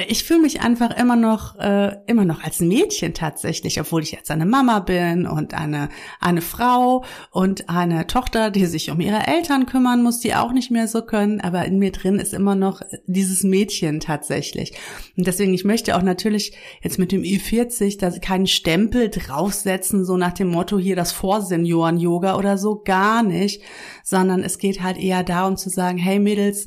ich 0.08 0.25
fühle 0.25 0.40
mich 0.40 0.62
einfach 0.62 0.96
immer 0.96 1.14
noch, 1.14 1.58
äh, 1.58 1.96
immer 2.06 2.25
noch 2.25 2.42
als 2.42 2.60
Mädchen 2.60 3.12
tatsächlich, 3.12 3.78
obwohl 3.78 4.02
ich 4.02 4.12
jetzt 4.12 4.31
eine 4.31 4.46
Mama 4.46 4.78
bin 4.78 5.26
und 5.26 5.52
eine, 5.52 5.90
eine 6.20 6.40
Frau 6.40 7.04
und 7.31 7.69
eine 7.69 8.06
Tochter, 8.06 8.50
die 8.50 8.64
sich 8.64 8.90
um 8.90 9.00
ihre 9.00 9.26
Eltern 9.26 9.66
kümmern 9.66 10.02
muss, 10.02 10.20
die 10.20 10.34
auch 10.34 10.52
nicht 10.52 10.70
mehr 10.70 10.88
so 10.88 11.02
können. 11.02 11.42
Aber 11.42 11.66
in 11.66 11.78
mir 11.78 11.92
drin 11.92 12.19
ist 12.19 12.32
immer 12.32 12.54
noch 12.54 12.81
dieses 13.06 13.42
Mädchen 13.42 14.00
tatsächlich. 14.00 14.72
Und 15.19 15.26
deswegen, 15.26 15.52
ich 15.52 15.64
möchte 15.64 15.96
auch 15.96 16.02
natürlich 16.02 16.56
jetzt 16.80 16.98
mit 16.98 17.12
dem 17.12 17.20
Ü40 17.20 17.98
da 17.98 18.10
keinen 18.10 18.46
Stempel 18.46 19.10
draufsetzen, 19.10 20.06
so 20.06 20.16
nach 20.16 20.32
dem 20.32 20.48
Motto 20.48 20.78
hier 20.78 20.96
das 20.96 21.12
Vorsenioren-Yoga 21.12 22.38
oder 22.38 22.56
so, 22.56 22.80
gar 22.82 23.22
nicht, 23.22 23.60
sondern 24.02 24.44
es 24.44 24.56
geht 24.56 24.82
halt 24.82 24.96
eher 24.96 25.25
darum 25.25 25.58
zu 25.58 25.69
sagen, 25.69 25.98
hey 25.98 26.19
Mädels, 26.19 26.66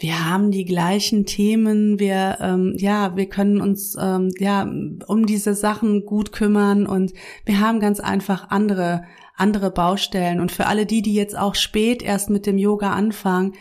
wir 0.00 0.28
haben 0.28 0.50
die 0.50 0.64
gleichen 0.64 1.26
Themen, 1.26 1.98
wir 1.98 2.38
ähm, 2.40 2.74
ja, 2.76 3.16
wir 3.16 3.28
können 3.28 3.60
uns 3.60 3.96
ähm, 4.00 4.30
ja 4.38 4.62
um 5.06 5.26
diese 5.26 5.54
Sachen 5.54 6.06
gut 6.06 6.32
kümmern 6.32 6.86
und 6.86 7.12
wir 7.44 7.60
haben 7.60 7.80
ganz 7.80 8.00
einfach 8.00 8.48
andere 8.50 9.04
andere 9.36 9.70
Baustellen 9.70 10.40
und 10.40 10.52
für 10.52 10.66
alle 10.66 10.84
die, 10.84 11.00
die 11.02 11.14
jetzt 11.14 11.36
auch 11.36 11.54
spät 11.54 12.02
erst 12.02 12.28
mit 12.28 12.46
dem 12.46 12.58
Yoga 12.58 12.92
anfangen, 12.92 13.54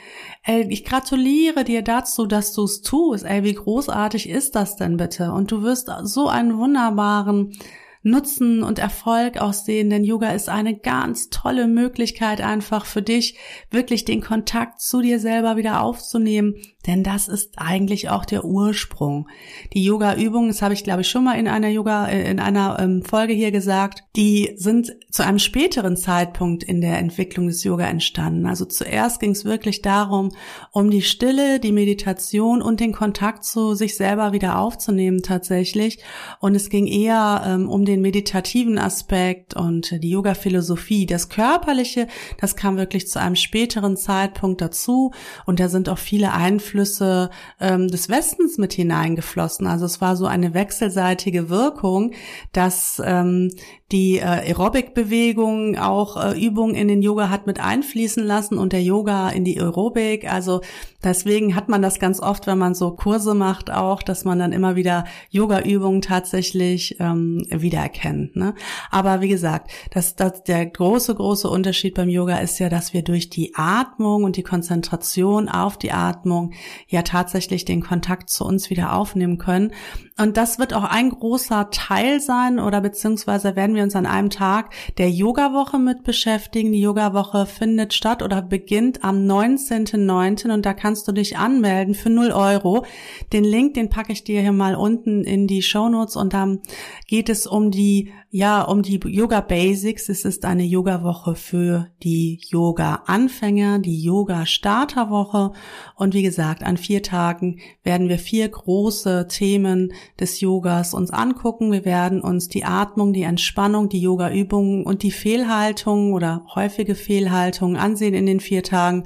ey, 0.43 0.67
ich 0.69 0.83
gratuliere 0.83 1.63
dir 1.63 1.81
dazu, 1.81 2.25
dass 2.25 2.53
du 2.53 2.65
es 2.65 2.81
tust. 2.81 3.23
Ey, 3.23 3.43
wie 3.45 3.53
großartig 3.53 4.29
ist 4.29 4.55
das 4.55 4.75
denn 4.75 4.97
bitte? 4.97 5.31
Und 5.31 5.51
du 5.51 5.63
wirst 5.63 5.89
so 6.03 6.27
einen 6.27 6.57
wunderbaren 6.57 7.53
Nutzen 8.01 8.63
und 8.63 8.79
Erfolg 8.79 9.41
aussehen, 9.41 9.89
denn 9.89 10.03
Yoga 10.03 10.31
ist 10.31 10.47
eine 10.47 10.77
ganz 10.77 11.29
tolle 11.29 11.67
Möglichkeit 11.67 12.39
einfach 12.39 12.85
für 12.85 13.01
dich, 13.01 13.37
wirklich 13.71 14.05
den 14.05 14.21
Kontakt 14.21 14.81
zu 14.81 15.01
dir 15.01 15.19
selber 15.19 15.57
wieder 15.57 15.81
aufzunehmen, 15.81 16.55
denn 16.87 17.03
das 17.03 17.27
ist 17.27 17.55
eigentlich 17.57 18.09
auch 18.09 18.23
der 18.23 18.45
Ursprung. 18.45 19.27
Die 19.73 19.83
Yoga-Übungen, 19.83 20.47
das 20.47 20.61
habe 20.61 20.73
ich 20.73 20.85
glaube 20.85 21.01
ich 21.01 21.09
schon 21.09 21.25
mal 21.25 21.37
in 21.37 21.49
einer 21.49 21.67
Yoga, 21.67 22.07
äh, 22.07 22.31
in 22.31 22.39
einer 22.39 22.79
ähm, 22.79 23.03
Folge 23.03 23.33
hier 23.33 23.51
gesagt, 23.51 24.03
die 24.15 24.53
sind 24.55 24.95
zu 25.11 25.25
einem 25.25 25.39
späteren 25.39 25.97
Zeitpunkt 25.97 26.63
in 26.63 26.79
der 26.79 26.97
Entwicklung 26.99 27.47
des 27.47 27.65
Yoga 27.65 27.85
entstanden. 27.85 28.45
Also 28.45 28.63
zuerst 28.63 29.19
ging 29.19 29.31
es 29.31 29.43
wirklich 29.43 29.81
darum, 29.81 30.31
um 30.71 30.89
die 30.89 31.01
Stille, 31.01 31.59
die 31.59 31.73
Meditation 31.73 32.61
und 32.61 32.79
den 32.79 32.93
Kontakt 32.93 33.43
zu 33.43 33.75
sich 33.75 33.97
selber 33.97 34.31
wieder 34.31 34.57
aufzunehmen 34.57 35.21
tatsächlich. 35.21 35.99
Und 36.39 36.55
es 36.55 36.69
ging 36.69 36.87
eher 36.87 37.43
ähm, 37.45 37.69
um 37.69 37.83
den 37.83 37.99
meditativen 38.01 38.77
Aspekt 38.77 39.53
und 39.53 40.01
die 40.01 40.11
Yoga-Philosophie. 40.11 41.05
Das 41.05 41.27
Körperliche, 41.27 42.07
das 42.39 42.55
kam 42.55 42.77
wirklich 42.77 43.09
zu 43.09 43.19
einem 43.19 43.35
späteren 43.35 43.97
Zeitpunkt 43.97 44.61
dazu. 44.61 45.11
Und 45.45 45.59
da 45.59 45.67
sind 45.67 45.89
auch 45.89 45.97
viele 45.97 46.31
Einflüsse 46.31 46.68
Einflüsse 46.69 47.29
ähm, 47.59 47.87
des 47.87 48.09
Westens 48.09 48.57
mit 48.57 48.73
hineingeflossen. 48.73 49.65
Also 49.67 49.85
es 49.85 50.01
war 50.01 50.15
so 50.15 50.25
eine 50.25 50.53
wechselseitige 50.53 51.49
Wirkung, 51.49 52.13
dass 52.51 53.01
ähm, 53.03 53.49
die 53.91 54.17
äh, 54.17 54.23
Aerobic-Bewegung 54.23 55.77
auch 55.77 56.15
äh, 56.23 56.39
Übungen 56.39 56.75
in 56.75 56.87
den 56.87 57.01
Yoga 57.01 57.29
hat 57.29 57.47
mit 57.47 57.59
einfließen 57.59 58.23
lassen 58.23 58.57
und 58.57 58.71
der 58.71 58.83
Yoga 58.83 59.29
in 59.29 59.43
die 59.43 59.59
Aerobik. 59.59 60.31
Also 60.31 60.61
deswegen 61.03 61.55
hat 61.55 61.69
man 61.69 61.81
das 61.81 61.99
ganz 61.99 62.19
oft, 62.19 62.45
wenn 62.45 62.59
man 62.59 62.75
so 62.75 62.91
Kurse 62.91 63.33
macht, 63.33 63.71
auch, 63.71 64.03
dass 64.03 64.25
man 64.25 64.37
dann 64.37 64.51
immer 64.51 64.75
wieder 64.75 65.05
Yoga-Übungen 65.31 66.01
tatsächlich 66.01 66.97
ähm, 66.99 67.43
wiedererkennt. 67.49 68.35
Ne? 68.35 68.53
Aber 68.91 69.21
wie 69.21 69.29
gesagt, 69.29 69.71
das, 69.91 70.15
das, 70.15 70.43
der 70.43 70.67
große, 70.67 71.15
große 71.15 71.49
Unterschied 71.49 71.95
beim 71.95 72.09
Yoga 72.09 72.37
ist 72.37 72.59
ja, 72.59 72.69
dass 72.69 72.93
wir 72.93 73.01
durch 73.01 73.31
die 73.31 73.53
Atmung 73.55 74.23
und 74.23 74.37
die 74.37 74.43
Konzentration 74.43 75.49
auf 75.49 75.77
die 75.77 75.91
Atmung 75.91 76.53
ja 76.87 77.01
tatsächlich 77.01 77.65
den 77.65 77.81
Kontakt 77.81 78.29
zu 78.29 78.45
uns 78.45 78.69
wieder 78.69 78.93
aufnehmen 78.93 79.39
können. 79.39 79.71
Und 80.19 80.37
das 80.37 80.59
wird 80.59 80.73
auch 80.73 80.83
ein 80.83 81.09
großer 81.09 81.69
Teil 81.71 82.19
sein 82.19 82.59
oder 82.59 82.81
beziehungsweise 82.81 83.55
werden 83.55 83.75
wir 83.75 83.78
uns 83.81 83.95
an 83.95 84.05
einem 84.05 84.29
Tag 84.29 84.73
der 84.97 85.09
Yoga-Woche 85.09 85.79
mit 85.79 86.03
beschäftigen. 86.03 86.71
Die 86.71 86.81
Yoga-Woche 86.81 87.45
findet 87.45 87.93
statt 87.93 88.21
oder 88.21 88.41
beginnt 88.41 89.03
am 89.03 89.25
19.09. 89.25 90.51
und 90.53 90.65
da 90.65 90.73
kannst 90.73 91.07
du 91.07 91.11
dich 91.11 91.37
anmelden 91.37 91.95
für 91.95 92.09
0 92.09 92.31
Euro. 92.31 92.85
Den 93.33 93.43
Link, 93.43 93.73
den 93.73 93.89
packe 93.89 94.13
ich 94.13 94.23
dir 94.23 94.41
hier 94.41 94.51
mal 94.51 94.75
unten 94.75 95.23
in 95.23 95.47
die 95.47 95.61
Show 95.61 95.89
Notes 95.89 96.15
und 96.15 96.33
dann 96.33 96.59
geht 97.07 97.29
es 97.29 97.47
um 97.47 97.71
die 97.71 98.11
ja, 98.31 98.61
um 98.61 98.83
die 98.83 98.99
Yoga 99.05 99.41
Basics. 99.41 100.07
Es 100.07 100.23
ist 100.23 100.45
eine 100.45 100.63
Yoga-Woche 100.63 101.33
für 101.33 101.87
die 102.03 102.39
Yoga-Anfänger, 102.49 103.79
die 103.79 104.03
Yoga-Starterwoche. 104.03 105.51
Und 105.95 106.13
wie 106.13 106.21
gesagt, 106.21 106.61
an 106.61 106.77
vier 106.77 107.01
Tagen 107.01 107.59
werden 107.83 108.07
wir 108.07 108.19
vier 108.19 108.47
große 108.47 109.27
Themen 109.29 109.93
des 110.19 110.41
Yogas 110.41 110.93
uns 110.93 111.09
angucken. 111.09 111.71
Wir 111.71 111.85
werden 111.85 112.21
uns 112.21 112.47
die 112.47 112.65
Atmung, 112.65 113.13
die 113.13 113.23
Entspannung, 113.23 113.89
die 113.89 114.01
Yoga-Übungen 114.01 114.85
und 114.85 115.01
die 115.01 115.11
Fehlhaltung 115.11 116.13
oder 116.13 116.45
häufige 116.53 116.93
Fehlhaltung 116.93 117.77
ansehen 117.77 118.13
in 118.13 118.27
den 118.27 118.39
vier 118.39 118.61
Tagen. 118.61 119.05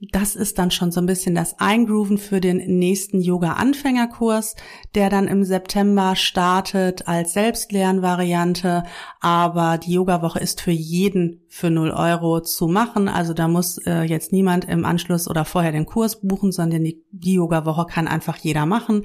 Das 0.00 0.34
ist 0.34 0.58
dann 0.58 0.70
schon 0.70 0.90
so 0.92 1.00
ein 1.00 1.06
bisschen 1.06 1.34
das 1.34 1.58
Eingrooven 1.60 2.16
für 2.16 2.40
den 2.40 2.78
nächsten 2.78 3.20
Yoga-Anfängerkurs, 3.20 4.56
der 4.94 5.10
dann 5.10 5.28
im 5.28 5.44
September 5.44 6.16
startet 6.16 7.06
als 7.06 7.34
Selbstlernvariante. 7.34 8.84
Aber 9.20 9.76
die 9.76 9.92
Yoga-Woche 9.92 10.38
ist 10.38 10.62
für 10.62 10.70
jeden 10.70 11.42
für 11.48 11.70
0 11.70 11.90
Euro 11.90 12.40
zu 12.40 12.66
machen. 12.66 13.08
Also 13.08 13.34
da 13.34 13.46
muss 13.46 13.76
äh, 13.86 14.02
jetzt 14.02 14.32
niemand 14.32 14.64
im 14.64 14.86
Anschluss 14.86 15.28
oder 15.28 15.44
vorher 15.44 15.72
den 15.72 15.84
Kurs 15.84 16.20
buchen, 16.22 16.50
sondern 16.50 16.82
die, 16.82 17.04
die 17.10 17.34
Yoga-Woche 17.34 17.84
kann 17.84 18.08
einfach 18.08 18.38
jeder 18.38 18.64
machen. 18.64 19.02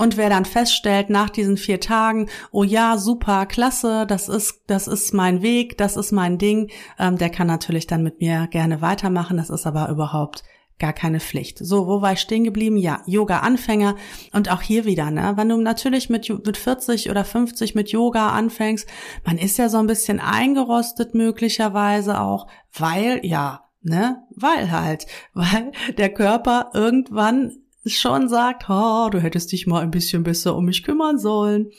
Und 0.00 0.16
wer 0.16 0.30
dann 0.30 0.46
feststellt 0.46 1.10
nach 1.10 1.28
diesen 1.28 1.58
vier 1.58 1.78
Tagen, 1.78 2.30
oh 2.52 2.64
ja, 2.64 2.96
super, 2.96 3.44
klasse, 3.44 4.06
das 4.06 4.30
ist, 4.30 4.62
das 4.66 4.88
ist 4.88 5.12
mein 5.12 5.42
Weg, 5.42 5.76
das 5.76 5.98
ist 5.98 6.10
mein 6.10 6.38
Ding, 6.38 6.70
ähm, 6.98 7.18
der 7.18 7.28
kann 7.28 7.46
natürlich 7.46 7.86
dann 7.86 8.02
mit 8.02 8.18
mir 8.18 8.48
gerne 8.50 8.80
weitermachen. 8.80 9.36
Das 9.36 9.50
ist 9.50 9.66
aber 9.66 9.90
überhaupt 9.90 10.42
gar 10.78 10.94
keine 10.94 11.20
Pflicht. 11.20 11.58
So, 11.58 11.86
wo 11.86 12.00
war 12.00 12.14
ich 12.14 12.20
stehen 12.20 12.44
geblieben? 12.44 12.78
Ja, 12.78 13.02
Yoga-Anfänger. 13.04 13.94
Und 14.32 14.50
auch 14.50 14.62
hier 14.62 14.86
wieder, 14.86 15.10
ne? 15.10 15.34
Wenn 15.36 15.50
du 15.50 15.58
natürlich 15.58 16.08
mit, 16.08 16.30
mit 16.46 16.56
40 16.56 17.10
oder 17.10 17.26
50 17.26 17.74
mit 17.74 17.92
Yoga 17.92 18.30
anfängst, 18.30 18.88
man 19.26 19.36
ist 19.36 19.58
ja 19.58 19.68
so 19.68 19.76
ein 19.76 19.86
bisschen 19.86 20.18
eingerostet 20.18 21.14
möglicherweise 21.14 22.22
auch, 22.22 22.46
weil, 22.72 23.20
ja, 23.22 23.68
ne? 23.82 24.22
Weil 24.34 24.70
halt, 24.72 25.06
weil 25.34 25.72
der 25.98 26.08
Körper 26.08 26.70
irgendwann 26.72 27.58
schon 27.86 28.28
sagt, 28.28 28.68
oh, 28.68 29.08
du 29.10 29.20
hättest 29.20 29.52
dich 29.52 29.66
mal 29.66 29.82
ein 29.82 29.90
bisschen 29.90 30.22
besser 30.22 30.54
um 30.54 30.66
mich 30.66 30.82
kümmern 30.82 31.18
sollen. 31.18 31.70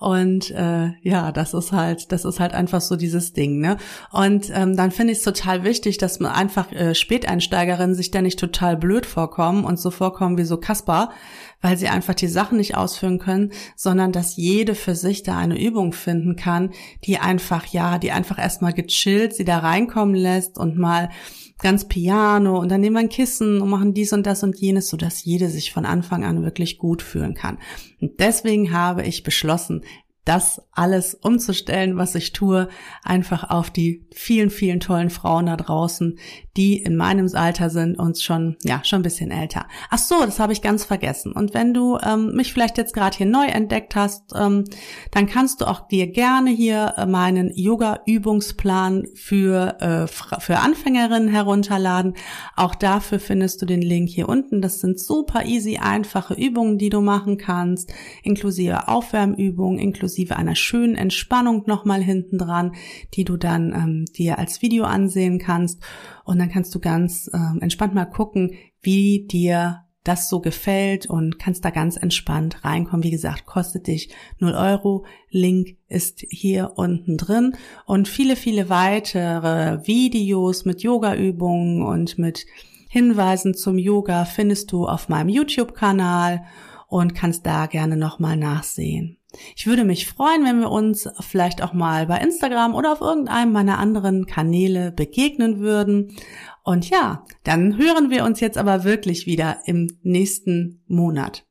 Und 0.00 0.50
äh, 0.50 0.90
ja, 1.02 1.30
das 1.30 1.54
ist 1.54 1.70
halt, 1.70 2.10
das 2.10 2.24
ist 2.24 2.40
halt 2.40 2.54
einfach 2.54 2.80
so 2.80 2.96
dieses 2.96 3.32
Ding, 3.34 3.60
ne? 3.60 3.76
Und 4.10 4.50
ähm, 4.52 4.76
dann 4.76 4.90
finde 4.90 5.12
ich 5.12 5.18
es 5.18 5.24
total 5.24 5.62
wichtig, 5.62 5.98
dass 5.98 6.18
man 6.18 6.32
einfach 6.32 6.72
äh, 6.72 6.94
Späteinsteigerinnen 6.94 7.94
sich 7.94 8.10
da 8.10 8.20
nicht 8.20 8.38
total 8.38 8.76
blöd 8.76 9.06
vorkommen 9.06 9.64
und 9.64 9.78
so 9.78 9.92
vorkommen 9.92 10.38
wie 10.38 10.44
so 10.44 10.56
Kaspar, 10.56 11.12
weil 11.60 11.76
sie 11.76 11.88
einfach 11.88 12.14
die 12.14 12.26
Sachen 12.26 12.58
nicht 12.58 12.76
ausführen 12.76 13.20
können, 13.20 13.52
sondern 13.76 14.10
dass 14.10 14.36
jede 14.36 14.74
für 14.74 14.96
sich 14.96 15.22
da 15.22 15.38
eine 15.38 15.60
Übung 15.60 15.92
finden 15.92 16.34
kann, 16.34 16.70
die 17.04 17.18
einfach, 17.18 17.64
ja, 17.66 17.98
die 17.98 18.10
einfach 18.10 18.38
erstmal 18.38 18.72
gechillt 18.72 19.36
sie 19.36 19.44
da 19.44 19.58
reinkommen 19.58 20.16
lässt 20.16 20.58
und 20.58 20.76
mal 20.76 21.10
ganz 21.58 21.86
piano 21.86 22.58
und 22.58 22.70
dann 22.70 22.80
nehmen 22.80 22.96
wir 22.96 23.00
ein 23.00 23.08
Kissen 23.08 23.60
und 23.60 23.70
machen 23.70 23.94
dies 23.94 24.12
und 24.12 24.26
das 24.26 24.42
und 24.42 24.56
jenes, 24.56 24.88
so 24.88 24.96
dass 24.96 25.24
jede 25.24 25.48
sich 25.48 25.72
von 25.72 25.84
Anfang 25.84 26.24
an 26.24 26.42
wirklich 26.42 26.78
gut 26.78 27.02
fühlen 27.02 27.34
kann. 27.34 27.58
Und 28.00 28.20
deswegen 28.20 28.72
habe 28.72 29.04
ich 29.04 29.22
beschlossen, 29.22 29.82
das 30.24 30.62
alles 30.72 31.14
umzustellen, 31.14 31.96
was 31.96 32.14
ich 32.14 32.32
tue, 32.32 32.68
einfach 33.02 33.50
auf 33.50 33.70
die 33.70 34.06
vielen, 34.14 34.50
vielen 34.50 34.80
tollen 34.80 35.10
Frauen 35.10 35.46
da 35.46 35.56
draußen, 35.56 36.18
die 36.56 36.78
in 36.78 36.96
meinem 36.96 37.28
Alter 37.34 37.68
sind 37.68 37.98
und 37.98 38.18
schon, 38.18 38.56
ja, 38.62 38.80
schon 38.84 39.00
ein 39.00 39.02
bisschen 39.04 39.30
älter. 39.30 39.66
Ach 39.90 39.98
so, 39.98 40.20
das 40.24 40.40
habe 40.40 40.52
ich 40.52 40.62
ganz 40.62 40.84
vergessen. 40.84 41.32
Und 41.32 41.52
wenn 41.52 41.74
du 41.74 41.98
ähm, 41.98 42.34
mich 42.34 42.52
vielleicht 42.52 42.78
jetzt 42.78 42.94
gerade 42.94 43.16
hier 43.16 43.26
neu 43.26 43.46
entdeckt 43.46 43.96
hast, 43.96 44.32
ähm, 44.34 44.64
dann 45.10 45.26
kannst 45.26 45.60
du 45.60 45.66
auch 45.66 45.88
dir 45.88 46.06
gerne 46.06 46.50
hier 46.50 46.94
äh, 46.96 47.06
meinen 47.06 47.50
Yoga-Übungsplan 47.54 49.06
für, 49.14 49.80
äh, 49.80 50.06
für 50.06 50.58
Anfängerinnen 50.58 51.28
herunterladen. 51.28 52.14
Auch 52.56 52.74
dafür 52.74 53.18
findest 53.18 53.60
du 53.60 53.66
den 53.66 53.82
Link 53.82 54.08
hier 54.08 54.28
unten. 54.28 54.62
Das 54.62 54.80
sind 54.80 55.00
super 55.00 55.44
easy, 55.44 55.78
einfache 55.78 56.34
Übungen, 56.34 56.78
die 56.78 56.90
du 56.90 57.00
machen 57.00 57.36
kannst, 57.36 57.92
inklusive 58.22 58.88
Aufwärmübungen, 58.88 59.78
inklusive 60.14 60.36
einer 60.36 60.54
schönen 60.54 60.94
Entspannung 60.94 61.64
nochmal 61.66 62.02
hinten 62.02 62.38
dran, 62.38 62.72
die 63.14 63.24
du 63.24 63.36
dann 63.36 63.72
ähm, 63.72 64.04
dir 64.16 64.38
als 64.38 64.62
Video 64.62 64.84
ansehen 64.84 65.38
kannst. 65.38 65.82
Und 66.24 66.38
dann 66.38 66.50
kannst 66.50 66.74
du 66.74 66.80
ganz 66.80 67.30
ähm, 67.34 67.58
entspannt 67.60 67.94
mal 67.94 68.04
gucken, 68.04 68.52
wie 68.80 69.26
dir 69.26 69.80
das 70.04 70.28
so 70.28 70.40
gefällt 70.40 71.06
und 71.06 71.38
kannst 71.38 71.64
da 71.64 71.70
ganz 71.70 71.96
entspannt 71.96 72.62
reinkommen. 72.62 73.02
Wie 73.02 73.10
gesagt, 73.10 73.46
kostet 73.46 73.86
dich 73.86 74.14
0 74.38 74.52
Euro. 74.52 75.06
Link 75.30 75.78
ist 75.88 76.24
hier 76.28 76.72
unten 76.76 77.16
drin 77.16 77.56
und 77.86 78.06
viele, 78.06 78.36
viele 78.36 78.68
weitere 78.68 79.86
Videos 79.86 80.64
mit 80.66 80.82
Yoga-Übungen 80.82 81.82
und 81.82 82.18
mit 82.18 82.44
Hinweisen 82.90 83.54
zum 83.54 83.78
Yoga 83.78 84.26
findest 84.26 84.70
du 84.70 84.86
auf 84.86 85.08
meinem 85.08 85.30
YouTube-Kanal 85.30 86.44
und 86.86 87.14
kannst 87.14 87.46
da 87.46 87.66
gerne 87.66 87.96
nochmal 87.96 88.36
nachsehen. 88.36 89.16
Ich 89.56 89.66
würde 89.66 89.84
mich 89.84 90.06
freuen, 90.06 90.44
wenn 90.44 90.60
wir 90.60 90.70
uns 90.70 91.08
vielleicht 91.20 91.62
auch 91.62 91.72
mal 91.72 92.06
bei 92.06 92.18
Instagram 92.18 92.74
oder 92.74 92.92
auf 92.92 93.00
irgendeinem 93.00 93.52
meiner 93.52 93.78
anderen 93.78 94.26
Kanäle 94.26 94.92
begegnen 94.92 95.60
würden. 95.60 96.16
Und 96.62 96.88
ja, 96.88 97.24
dann 97.42 97.76
hören 97.76 98.10
wir 98.10 98.24
uns 98.24 98.40
jetzt 98.40 98.58
aber 98.58 98.84
wirklich 98.84 99.26
wieder 99.26 99.58
im 99.66 99.98
nächsten 100.02 100.82
Monat. 100.86 101.44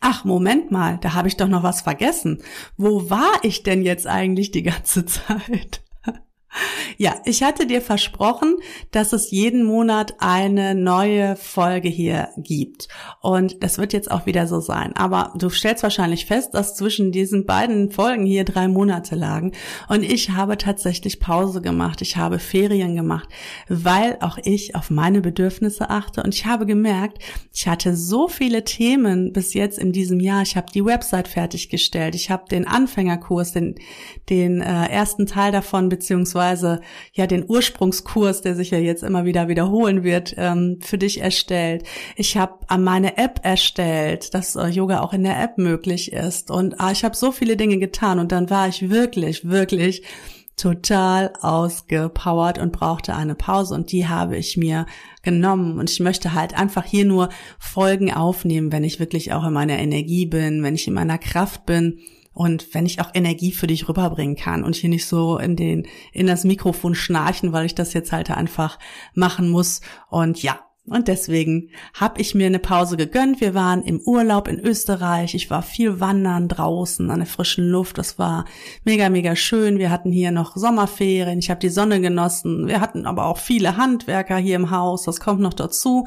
Ach, 0.00 0.24
Moment 0.24 0.70
mal, 0.70 0.98
da 1.00 1.14
habe 1.14 1.28
ich 1.28 1.36
doch 1.36 1.48
noch 1.48 1.62
was 1.62 1.80
vergessen. 1.80 2.42
Wo 2.76 3.10
war 3.10 3.32
ich 3.42 3.62
denn 3.62 3.82
jetzt 3.82 4.06
eigentlich 4.06 4.50
die 4.50 4.62
ganze 4.62 5.06
Zeit? 5.06 5.82
Ja, 6.96 7.14
ich 7.24 7.44
hatte 7.44 7.66
dir 7.66 7.80
versprochen, 7.80 8.56
dass 8.90 9.12
es 9.12 9.30
jeden 9.30 9.62
Monat 9.64 10.16
eine 10.18 10.74
neue 10.74 11.36
Folge 11.36 11.88
hier 11.88 12.30
gibt. 12.36 12.88
Und 13.20 13.62
das 13.62 13.78
wird 13.78 13.92
jetzt 13.92 14.10
auch 14.10 14.26
wieder 14.26 14.48
so 14.48 14.58
sein. 14.58 14.96
Aber 14.96 15.32
du 15.36 15.48
stellst 15.48 15.84
wahrscheinlich 15.84 16.26
fest, 16.26 16.54
dass 16.54 16.74
zwischen 16.74 17.12
diesen 17.12 17.46
beiden 17.46 17.92
Folgen 17.92 18.26
hier 18.26 18.44
drei 18.44 18.66
Monate 18.66 19.14
lagen. 19.14 19.52
Und 19.88 20.02
ich 20.02 20.30
habe 20.30 20.58
tatsächlich 20.58 21.20
Pause 21.20 21.62
gemacht. 21.62 22.02
Ich 22.02 22.16
habe 22.16 22.40
Ferien 22.40 22.96
gemacht, 22.96 23.28
weil 23.68 24.18
auch 24.20 24.38
ich 24.42 24.74
auf 24.74 24.90
meine 24.90 25.20
Bedürfnisse 25.20 25.90
achte. 25.90 26.24
Und 26.24 26.34
ich 26.34 26.46
habe 26.46 26.66
gemerkt, 26.66 27.22
ich 27.54 27.68
hatte 27.68 27.96
so 27.96 28.26
viele 28.26 28.64
Themen 28.64 29.32
bis 29.32 29.54
jetzt 29.54 29.78
in 29.78 29.92
diesem 29.92 30.18
Jahr. 30.18 30.42
Ich 30.42 30.56
habe 30.56 30.72
die 30.74 30.84
Website 30.84 31.28
fertiggestellt. 31.28 32.16
Ich 32.16 32.30
habe 32.30 32.44
den 32.50 32.66
Anfängerkurs, 32.66 33.52
den, 33.52 33.76
den 34.28 34.60
äh, 34.60 34.86
ersten 34.88 35.26
Teil 35.26 35.52
davon, 35.52 35.88
beziehungsweise 35.88 36.47
beziehungsweise 36.48 36.80
ja 37.12 37.26
den 37.26 37.44
Ursprungskurs, 37.48 38.42
der 38.42 38.54
sich 38.54 38.70
ja 38.70 38.78
jetzt 38.78 39.02
immer 39.02 39.24
wieder 39.24 39.48
wiederholen 39.48 40.02
wird, 40.02 40.34
ähm, 40.36 40.78
für 40.80 40.98
dich 40.98 41.20
erstellt. 41.20 41.84
Ich 42.16 42.36
habe 42.36 42.58
meine 42.78 43.16
App 43.18 43.40
erstellt, 43.42 44.34
dass 44.34 44.56
äh, 44.56 44.68
Yoga 44.68 45.00
auch 45.00 45.12
in 45.12 45.24
der 45.24 45.40
App 45.42 45.58
möglich 45.58 46.12
ist. 46.12 46.50
Und 46.50 46.80
ah, 46.80 46.92
ich 46.92 47.04
habe 47.04 47.16
so 47.16 47.32
viele 47.32 47.56
Dinge 47.56 47.78
getan 47.78 48.18
und 48.18 48.32
dann 48.32 48.50
war 48.50 48.68
ich 48.68 48.90
wirklich, 48.90 49.48
wirklich 49.48 50.02
total 50.56 51.32
ausgepowert 51.40 52.58
und 52.58 52.72
brauchte 52.72 53.14
eine 53.14 53.36
Pause 53.36 53.76
und 53.76 53.92
die 53.92 54.08
habe 54.08 54.36
ich 54.36 54.56
mir 54.56 54.86
genommen 55.22 55.78
und 55.78 55.88
ich 55.88 56.00
möchte 56.00 56.34
halt 56.34 56.58
einfach 56.58 56.84
hier 56.84 57.04
nur 57.04 57.28
Folgen 57.60 58.12
aufnehmen, 58.12 58.72
wenn 58.72 58.82
ich 58.82 58.98
wirklich 58.98 59.32
auch 59.32 59.46
in 59.46 59.52
meiner 59.52 59.78
Energie 59.78 60.26
bin, 60.26 60.64
wenn 60.64 60.74
ich 60.74 60.88
in 60.88 60.94
meiner 60.94 61.18
Kraft 61.18 61.64
bin 61.64 62.00
und 62.38 62.72
wenn 62.72 62.86
ich 62.86 63.00
auch 63.00 63.10
Energie 63.14 63.50
für 63.50 63.66
dich 63.66 63.88
rüberbringen 63.88 64.36
kann 64.36 64.62
und 64.62 64.76
hier 64.76 64.88
nicht 64.88 65.06
so 65.06 65.38
in 65.38 65.56
den, 65.56 65.88
in 66.12 66.28
das 66.28 66.44
Mikrofon 66.44 66.94
schnarchen, 66.94 67.52
weil 67.52 67.66
ich 67.66 67.74
das 67.74 67.94
jetzt 67.94 68.12
halt 68.12 68.30
einfach 68.30 68.78
machen 69.12 69.48
muss. 69.48 69.80
Und 70.08 70.40
ja, 70.40 70.60
und 70.84 71.08
deswegen 71.08 71.70
habe 71.94 72.20
ich 72.20 72.36
mir 72.36 72.46
eine 72.46 72.60
Pause 72.60 72.96
gegönnt. 72.96 73.40
Wir 73.40 73.54
waren 73.54 73.82
im 73.82 74.00
Urlaub 74.00 74.46
in 74.46 74.60
Österreich. 74.60 75.34
Ich 75.34 75.50
war 75.50 75.62
viel 75.62 75.98
wandern 75.98 76.46
draußen 76.46 77.10
an 77.10 77.18
der 77.18 77.26
frischen 77.26 77.68
Luft. 77.68 77.98
Das 77.98 78.20
war 78.20 78.44
mega, 78.84 79.08
mega 79.10 79.34
schön. 79.34 79.78
Wir 79.78 79.90
hatten 79.90 80.12
hier 80.12 80.30
noch 80.30 80.56
Sommerferien. 80.56 81.40
Ich 81.40 81.50
habe 81.50 81.58
die 81.58 81.70
Sonne 81.70 82.00
genossen. 82.00 82.68
Wir 82.68 82.80
hatten 82.80 83.04
aber 83.04 83.26
auch 83.26 83.38
viele 83.38 83.76
Handwerker 83.76 84.36
hier 84.36 84.54
im 84.54 84.70
Haus. 84.70 85.02
Das 85.02 85.18
kommt 85.18 85.40
noch 85.40 85.54
dazu. 85.54 86.06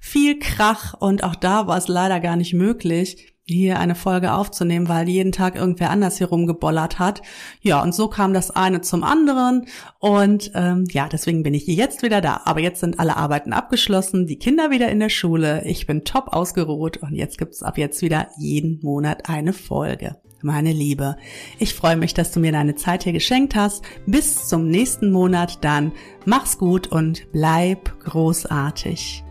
Viel 0.00 0.40
Krach 0.40 0.94
und 0.94 1.22
auch 1.22 1.36
da 1.36 1.68
war 1.68 1.78
es 1.78 1.86
leider 1.86 2.18
gar 2.18 2.34
nicht 2.34 2.52
möglich, 2.52 3.37
hier 3.48 3.78
eine 3.78 3.94
Folge 3.94 4.32
aufzunehmen, 4.32 4.88
weil 4.88 5.08
jeden 5.08 5.32
Tag 5.32 5.56
irgendwer 5.56 5.90
anders 5.90 6.18
hier 6.18 6.28
rumgebollert 6.28 6.98
hat. 6.98 7.22
Ja, 7.60 7.82
und 7.82 7.94
so 7.94 8.08
kam 8.08 8.34
das 8.34 8.50
eine 8.50 8.80
zum 8.80 9.04
anderen. 9.04 9.66
Und 9.98 10.52
ähm, 10.54 10.84
ja, 10.90 11.08
deswegen 11.08 11.42
bin 11.42 11.54
ich 11.54 11.66
jetzt 11.66 12.02
wieder 12.02 12.20
da. 12.20 12.42
Aber 12.44 12.60
jetzt 12.60 12.80
sind 12.80 13.00
alle 13.00 13.16
Arbeiten 13.16 13.52
abgeschlossen, 13.52 14.26
die 14.26 14.38
Kinder 14.38 14.70
wieder 14.70 14.88
in 14.88 15.00
der 15.00 15.08
Schule. 15.08 15.64
Ich 15.64 15.86
bin 15.86 16.04
top 16.04 16.28
ausgeruht 16.28 16.98
und 16.98 17.14
jetzt 17.14 17.38
gibt's 17.38 17.62
ab 17.62 17.78
jetzt 17.78 18.02
wieder 18.02 18.28
jeden 18.38 18.80
Monat 18.82 19.28
eine 19.28 19.52
Folge. 19.52 20.16
Meine 20.40 20.72
Liebe, 20.72 21.16
ich 21.58 21.74
freue 21.74 21.96
mich, 21.96 22.14
dass 22.14 22.30
du 22.30 22.38
mir 22.38 22.52
deine 22.52 22.76
Zeit 22.76 23.02
hier 23.02 23.12
geschenkt 23.12 23.56
hast. 23.56 23.84
Bis 24.06 24.46
zum 24.46 24.68
nächsten 24.68 25.10
Monat 25.10 25.64
dann. 25.64 25.90
Mach's 26.26 26.58
gut 26.58 26.86
und 26.86 27.26
bleib 27.32 27.98
großartig. 28.04 29.24